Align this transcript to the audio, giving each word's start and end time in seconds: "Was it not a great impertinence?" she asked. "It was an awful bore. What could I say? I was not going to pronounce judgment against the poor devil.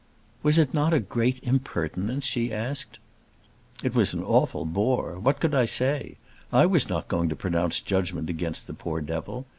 "Was 0.41 0.57
it 0.57 0.73
not 0.73 0.95
a 0.95 0.99
great 0.99 1.37
impertinence?" 1.43 2.25
she 2.25 2.51
asked. 2.51 2.97
"It 3.83 3.93
was 3.93 4.15
an 4.15 4.23
awful 4.23 4.65
bore. 4.65 5.19
What 5.19 5.39
could 5.39 5.53
I 5.53 5.65
say? 5.65 6.17
I 6.51 6.65
was 6.65 6.89
not 6.89 7.07
going 7.07 7.29
to 7.29 7.35
pronounce 7.35 7.79
judgment 7.79 8.27
against 8.27 8.65
the 8.65 8.73
poor 8.73 9.01
devil. 9.01 9.45